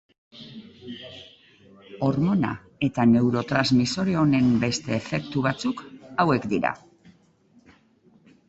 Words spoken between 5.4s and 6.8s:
batzuk hauek dira.